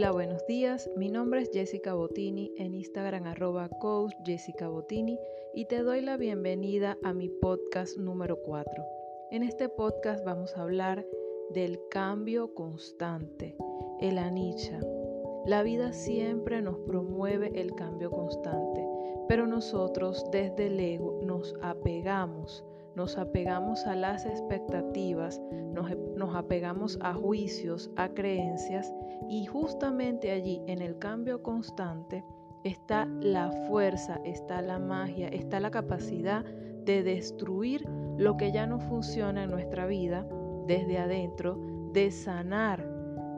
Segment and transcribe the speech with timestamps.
[0.00, 0.88] Hola, buenos días.
[0.96, 5.18] Mi nombre es Jessica Botini, en Instagram arroba coach Jessica Botini
[5.52, 8.82] y te doy la bienvenida a mi podcast número 4.
[9.30, 11.04] En este podcast vamos a hablar
[11.50, 13.54] del cambio constante,
[14.00, 14.80] el anicca.
[15.44, 18.82] La vida siempre nos promueve el cambio constante,
[19.28, 22.64] pero nosotros desde el ego nos apegamos
[22.94, 25.40] nos apegamos a las expectativas,
[25.72, 28.92] nos, nos, apegamos a juicios, a creencias
[29.28, 32.24] y justamente allí en el cambio constante
[32.64, 38.80] está la fuerza, está la magia, está la capacidad de destruir lo que ya no
[38.80, 40.26] funciona en nuestra vida
[40.66, 41.58] desde adentro,
[41.92, 42.86] de sanar,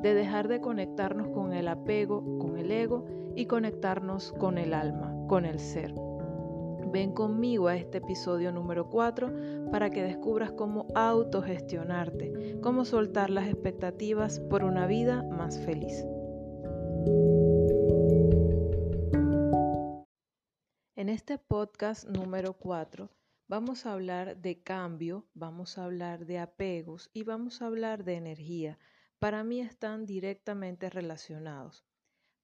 [0.02, 5.14] de dejar de conectarnos con el apego, con el ego y conectarnos con el alma,
[5.28, 5.94] con el ser.
[6.92, 13.48] Ven conmigo a este episodio número 4 para que descubras cómo autogestionarte, cómo soltar las
[13.48, 16.04] expectativas por una vida más feliz.
[20.94, 23.08] En este podcast número 4
[23.48, 28.16] vamos a hablar de cambio, vamos a hablar de apegos y vamos a hablar de
[28.16, 28.78] energía.
[29.18, 31.86] Para mí están directamente relacionados.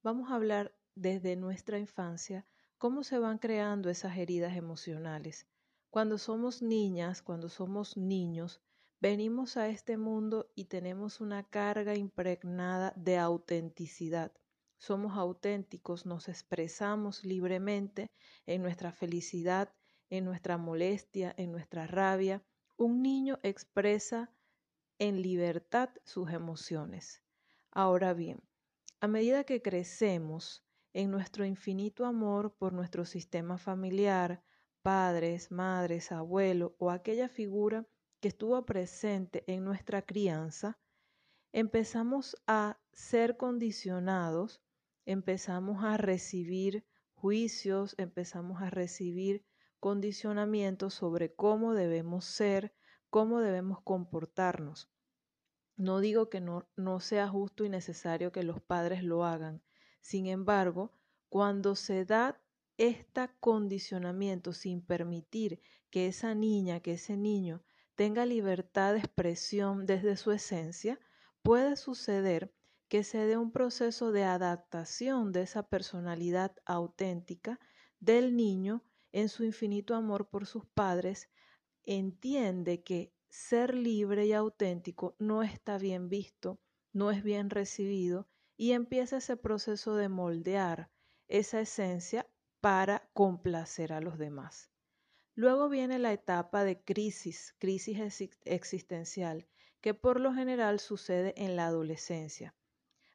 [0.01, 2.47] Vamos a hablar desde nuestra infancia
[2.79, 5.45] cómo se van creando esas heridas emocionales.
[5.89, 8.61] Cuando somos niñas, cuando somos niños,
[9.01, 14.31] venimos a este mundo y tenemos una carga impregnada de autenticidad.
[14.77, 18.11] Somos auténticos, nos expresamos libremente
[18.45, 19.73] en nuestra felicidad,
[20.09, 22.41] en nuestra molestia, en nuestra rabia.
[22.77, 24.31] Un niño expresa
[24.99, 27.21] en libertad sus emociones.
[27.71, 28.41] Ahora bien,
[29.01, 34.43] a medida que crecemos, en nuestro infinito amor por nuestro sistema familiar,
[34.81, 37.87] padres, madres, abuelo o aquella figura
[38.19, 40.79] que estuvo presente en nuestra crianza,
[41.51, 44.61] empezamos a ser condicionados,
[45.05, 49.45] empezamos a recibir juicios, empezamos a recibir
[49.79, 52.73] condicionamientos sobre cómo debemos ser,
[53.09, 54.89] cómo debemos comportarnos.
[55.75, 59.63] No digo que no, no sea justo y necesario que los padres lo hagan,
[60.01, 60.91] sin embargo,
[61.29, 62.41] cuando se da
[62.77, 67.61] este condicionamiento sin permitir que esa niña, que ese niño
[67.95, 70.99] tenga libertad de expresión desde su esencia,
[71.41, 72.53] puede suceder
[72.87, 77.59] que se dé un proceso de adaptación de esa personalidad auténtica
[77.99, 81.29] del niño en su infinito amor por sus padres,
[81.83, 86.59] entiende que ser libre y auténtico no está bien visto,
[86.93, 88.27] no es bien recibido
[88.59, 90.91] y empieza ese proceso de moldear
[91.29, 92.27] esa esencia
[92.59, 94.69] para complacer a los demás.
[95.33, 97.97] Luego viene la etapa de crisis, crisis
[98.43, 99.47] existencial,
[99.79, 102.53] que por lo general sucede en la adolescencia.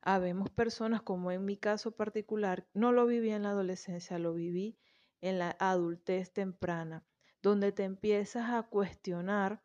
[0.01, 4.79] Habemos personas como en mi caso particular, no lo viví en la adolescencia, lo viví
[5.21, 7.05] en la adultez temprana,
[7.43, 9.63] donde te empiezas a cuestionar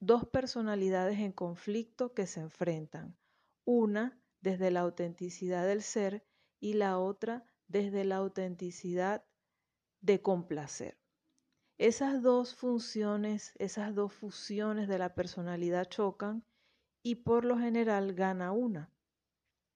[0.00, 3.18] dos personalidades en conflicto que se enfrentan.
[3.66, 6.22] Una desde la autenticidad del ser
[6.60, 9.24] y la otra desde la autenticidad
[10.02, 10.98] de complacer.
[11.78, 16.44] Esas dos funciones, esas dos fusiones de la personalidad chocan
[17.02, 18.92] y por lo general gana una.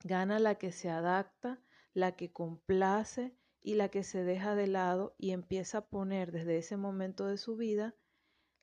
[0.04, 1.60] Gana la que se adapta,
[1.94, 6.58] la que complace y la que se deja de lado y empieza a poner desde
[6.58, 7.96] ese momento de su vida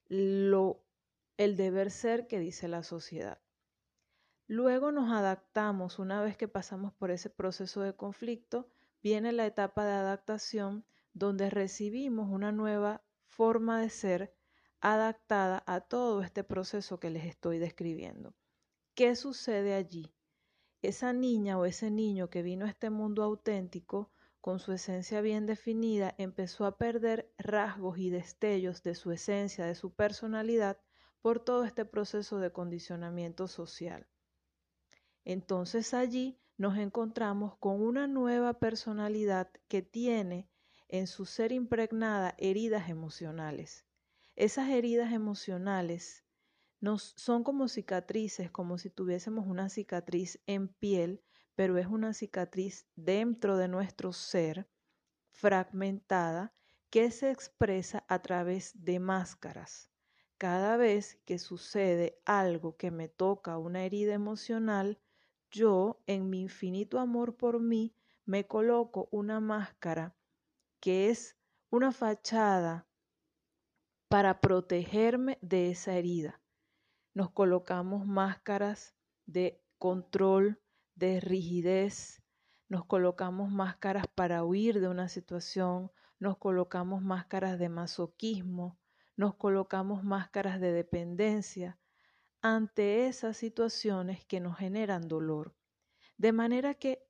[0.08, 0.86] lo,
[1.38, 3.42] el deber ser que dice la sociedad.
[4.48, 8.70] Luego nos adaptamos, una vez que pasamos por ese proceso de conflicto,
[9.02, 14.36] viene la etapa de adaptación donde recibimos una nueva forma de ser
[14.82, 18.36] adaptada a todo este proceso que les estoy describiendo.
[18.94, 20.14] ¿Qué sucede allí?
[20.84, 24.12] Esa niña o ese niño que vino a este mundo auténtico,
[24.42, 29.74] con su esencia bien definida, empezó a perder rasgos y destellos de su esencia, de
[29.74, 30.78] su personalidad,
[31.20, 34.08] por todo este proceso de condicionamiento social.
[35.26, 40.48] Entonces allí nos encontramos con una nueva personalidad que tiene
[40.88, 43.86] en su ser impregnada heridas emocionales.
[44.36, 46.24] Esas heridas emocionales
[46.80, 51.24] nos, son como cicatrices, como si tuviésemos una cicatriz en piel,
[51.56, 54.70] pero es una cicatriz dentro de nuestro ser,
[55.32, 56.54] fragmentada,
[56.90, 59.90] que se expresa a través de máscaras.
[60.38, 65.00] Cada vez que sucede algo que me toca una herida emocional,
[65.56, 70.14] yo, en mi infinito amor por mí, me coloco una máscara
[70.82, 71.38] que es
[71.70, 72.86] una fachada
[74.10, 76.42] para protegerme de esa herida.
[77.14, 80.62] Nos colocamos máscaras de control,
[80.96, 82.22] de rigidez,
[82.68, 88.78] nos colocamos máscaras para huir de una situación, nos colocamos máscaras de masoquismo,
[89.16, 91.80] nos colocamos máscaras de dependencia
[92.48, 95.56] ante esas situaciones que nos generan dolor.
[96.16, 97.04] De manera que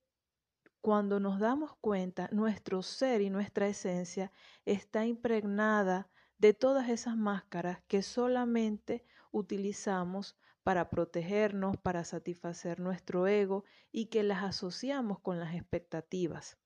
[0.79, 4.31] cuando nos damos cuenta, nuestro ser y nuestra esencia
[4.63, 13.65] está impregnada de todas esas máscaras que solamente utilizamos para protegernos, para satisfacer nuestro ego
[13.91, 16.57] y que las asociamos con las expectativas.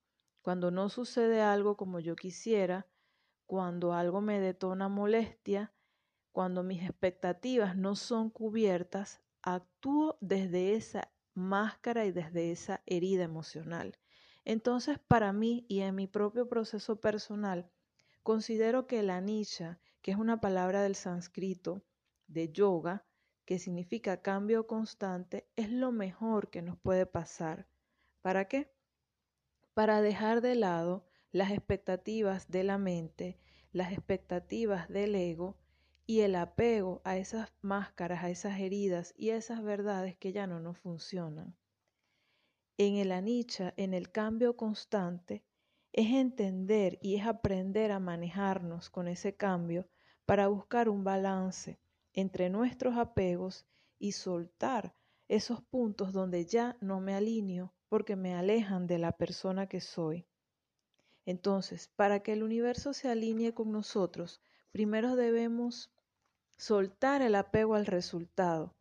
[0.44, 2.86] Cuando no sucede algo como yo quisiera,
[3.48, 5.74] cuando algo me detona molestia,
[6.32, 13.98] cuando mis expectativas no son cubiertas, actúo desde esa máscara y desde esa herida emocional.
[14.46, 17.70] Entonces, para mí y en mi propio proceso personal,
[18.24, 21.84] considero que la nisha, que es una palabra del sánscrito
[22.28, 23.06] de yoga,
[23.46, 27.68] que significa cambio constante, es lo mejor que nos puede pasar.
[28.22, 28.72] ¿Para qué?
[29.74, 33.40] Para dejar de lado las expectativas de la mente,
[33.72, 35.58] las expectativas del ego
[36.10, 40.48] y el apego a esas máscaras, a esas heridas y a esas verdades que ya
[40.48, 41.56] no nos funcionan.
[42.80, 45.44] En el anicha, en el cambio constante,
[45.94, 49.88] es entender y es aprender a manejarnos con ese cambio
[50.26, 51.80] para buscar un balance
[52.14, 53.68] entre nuestros apegos
[54.00, 54.96] y soltar
[55.28, 60.26] esos puntos donde ya no me alineo porque me alejan de la persona que soy.
[61.28, 64.42] Entonces, para que el universo se alinee con nosotros,
[64.72, 65.92] primero debemos
[66.60, 68.76] soltar el apego al resultado,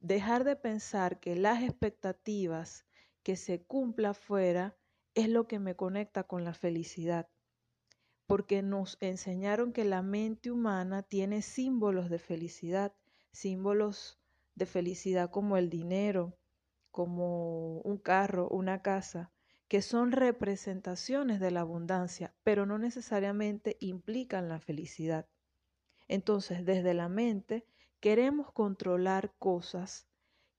[0.00, 2.84] dejar de pensar que las expectativas
[3.22, 4.76] que se cumpla afuera
[5.14, 7.30] es lo que me conecta con la felicidad
[8.32, 12.94] porque nos enseñaron que la mente humana tiene símbolos de felicidad,
[13.30, 14.18] símbolos
[14.54, 16.38] de felicidad como el dinero,
[16.90, 19.32] como un carro, una casa,
[19.68, 25.26] que son representaciones de la abundancia, pero no necesariamente implican la felicidad.
[26.12, 27.64] Entonces, desde la mente
[27.98, 30.06] queremos controlar cosas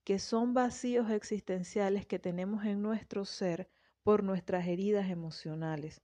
[0.04, 3.70] que son vacíos existenciales que tenemos en nuestro ser
[4.02, 6.02] por nuestras heridas emocionales.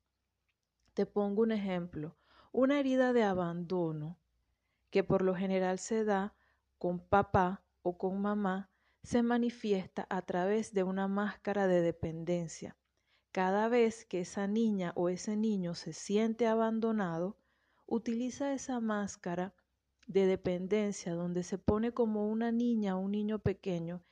[0.93, 2.15] Te pongo un ejemplo.
[2.51, 4.19] Una herida de abandono,
[4.91, 6.35] que por lo general se da
[6.77, 8.69] con papá o con mamá,
[9.01, 12.77] se manifiesta a través de una máscara de dependencia.
[13.31, 17.35] Cada vez que esa niña o ese niño se siente abandonado,
[17.89, 19.53] utiliza esa máscara
[20.07, 24.03] de dependencia donde se pone como una niña o un niño pequeño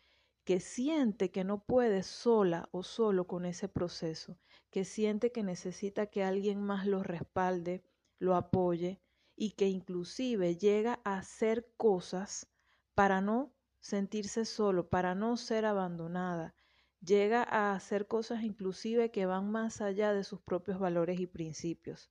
[0.43, 4.39] que siente que no puede sola o solo con ese proceso,
[4.71, 7.83] que siente que necesita que alguien más lo respalde,
[8.17, 9.01] lo apoye
[9.35, 12.49] y que inclusive llega a hacer cosas
[12.95, 16.55] para no sentirse solo, para no ser abandonada.
[17.01, 22.09] Llega a hacer cosas inclusive que van más allá de sus propios valores y principios.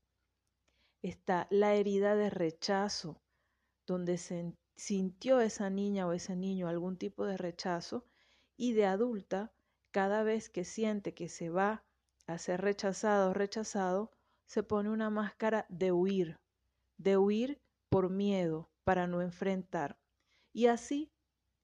[1.06, 3.22] Está la herida de rechazo,
[3.86, 8.04] donde se sintió esa niña o ese niño algún tipo de rechazo
[8.56, 9.52] y de adulta,
[9.92, 11.84] cada vez que siente que se va
[12.26, 14.10] a ser rechazado o rechazado,
[14.46, 16.40] se pone una máscara de huir,
[16.98, 20.00] de huir por miedo, para no enfrentar.
[20.52, 21.12] Y así,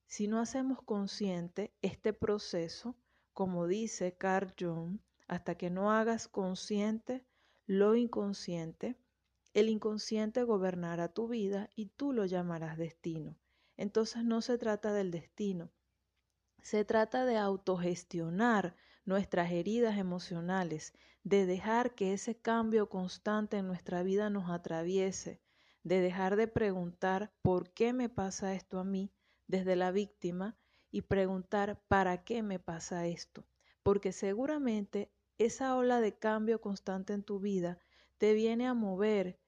[0.07, 2.95] si no hacemos consciente este proceso,
[3.33, 7.27] como dice Carl Jung, hasta que no hagas consciente
[7.67, 9.02] lo inconsciente,
[9.55, 13.37] el inconsciente gobernará tu vida y tú lo llamarás destino.
[13.77, 15.73] Entonces no se trata del destino,
[16.63, 20.95] se trata de autogestionar nuestras heridas emocionales,
[21.25, 25.41] de dejar que ese cambio constante en nuestra vida nos atraviese,
[25.83, 29.13] de dejar de preguntar por qué me pasa esto a mí
[29.49, 30.57] desde la víctima
[30.91, 33.45] y preguntar para qué me pasa esto,
[33.83, 37.79] porque seguramente esa ola de cambio constante en tu vida
[38.19, 39.41] te viene a mover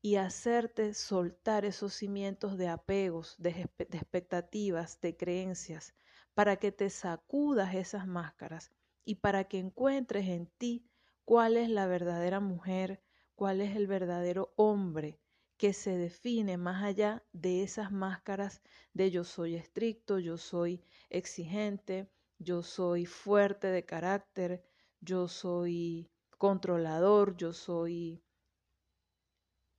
[0.00, 5.94] y hacerte soltar esos cimientos de apegos, de, expectativas, de creencias,
[6.34, 8.70] para que te sacudas esas máscaras
[9.04, 10.88] y para que encuentres en ti
[11.24, 13.02] cuál es la verdadera mujer,
[13.34, 15.20] cuál es el verdadero hombre
[15.56, 18.62] que se define más allá de esas máscaras
[18.92, 24.64] de yo soy estricto, yo soy exigente, yo soy fuerte de carácter,
[25.00, 28.22] yo soy controlador, yo soy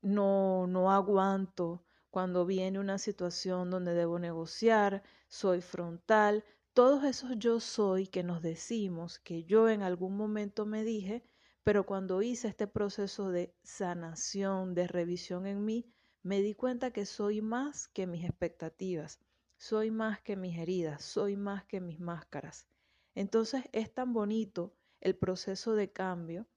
[0.02, 7.60] no no aguanto cuando viene una situación donde debo negociar, soy frontal, todos esos yo
[7.60, 11.24] soy que nos decimos, que yo en algún momento me dije,
[11.64, 15.86] pero cuando hice este proceso de sanación, de revisión en mí,
[16.24, 19.20] me di cuenta que soy más que mis expectativas,
[19.58, 22.66] soy más que mis heridas, soy más que mis máscaras.
[23.14, 26.48] Entonces es tan bonito el proceso de cambio,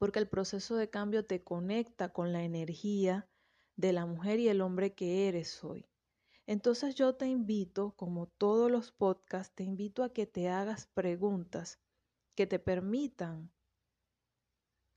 [0.00, 3.28] porque el proceso de cambio te conecta con la energía
[3.76, 5.90] de la mujer y el hombre que eres hoy.
[6.46, 11.80] Entonces yo te invito, como todos los podcasts, te invito a que te hagas preguntas
[12.34, 13.52] que te permitan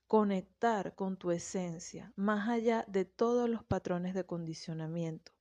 [0.07, 5.33] conectar con tu esencia, más allá de todos los patrones de condicionamiento.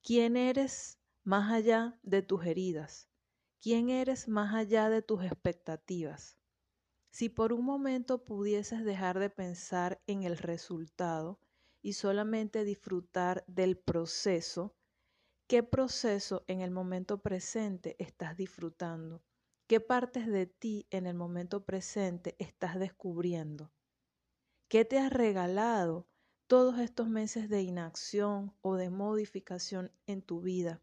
[0.00, 3.10] ¿Quién eres más allá de tus heridas?
[3.60, 6.38] ¿Quién eres más allá de tus expectativas?
[7.16, 11.40] Si por un momento pudieses dejar de pensar en el resultado
[11.80, 14.76] y solamente disfrutar del proceso,
[15.46, 19.22] ¿qué proceso en el momento presente estás disfrutando?
[19.66, 23.72] ¿Qué partes de ti en el momento presente estás descubriendo?
[24.68, 26.06] ¿Qué te has regalado
[26.46, 30.82] todos estos meses de inacción o de modificación en tu vida?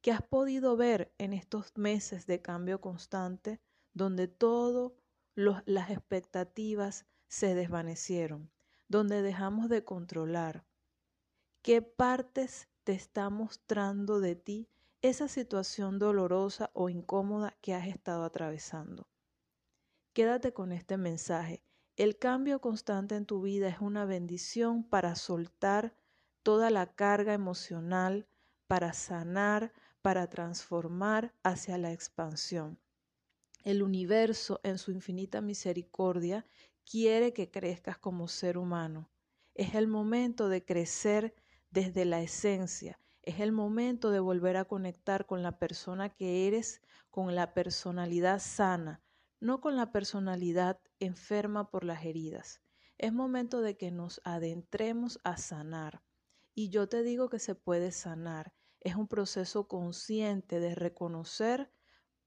[0.00, 3.60] ¿Qué has podido ver en estos meses de cambio constante
[3.94, 4.26] donde
[5.34, 8.50] las expectativas se desvanecieron,
[8.88, 10.64] donde dejamos de controlar?
[11.62, 14.68] ¿Qué partes te está mostrando de ti
[15.00, 19.08] esa situación dolorosa o incómoda que has estado atravesando?
[20.12, 21.62] Quédate con este mensaje
[21.96, 25.94] el cambio constante en tu vida es una bendición para soltar
[26.42, 28.26] toda la carga emocional,
[28.66, 32.78] para sanar, para transformar hacia la expansión.
[33.64, 36.44] El universo, en su infinita misericordia,
[36.84, 39.08] quiere que crezcas como ser humano.
[39.54, 41.34] Es el momento de crecer
[41.70, 42.98] desde la esencia.
[43.22, 48.40] Es el momento de volver a conectar con la persona que eres, con la personalidad
[48.40, 49.00] sana,
[49.38, 52.60] no con la personalidad enferma por las heridas.
[52.98, 56.02] Es momento de que nos adentremos a sanar.
[56.52, 58.54] Y yo te digo que se puede sanar.
[58.80, 61.70] Es un proceso consciente de reconocer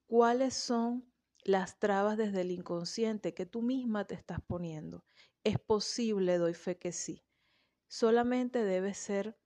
[0.06, 1.06] cuáles son
[1.46, 5.06] las trabas desde el inconsciente que tú misma te estás poniendo.
[5.44, 7.24] Es posible, doy fe que sí.
[7.88, 9.38] Solamente debes ser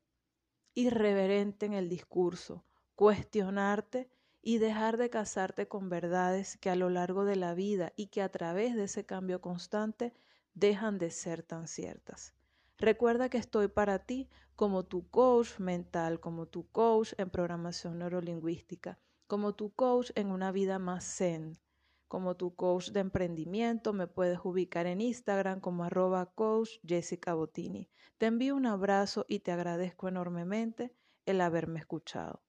[0.73, 2.63] irreverente en el discurso,
[2.95, 4.09] cuestionarte
[4.41, 8.21] y dejar de casarte con verdades que a lo largo de la vida y que
[8.21, 10.13] a través de ese cambio constante
[10.53, 12.33] dejan de ser tan ciertas.
[12.77, 18.99] Recuerda que estoy para ti como tu coach mental, como tu coach en programación neurolingüística,
[19.27, 21.59] como tu coach en una vida más zen,
[22.09, 23.93] como tu coach de emprendimiento.
[23.93, 27.89] Me puedes ubicar en Instagram como arroba coach Jessica Botini.
[28.17, 30.93] Te envío un abrazo y te agradezco enormemente
[31.25, 32.43] el haberme escuchado.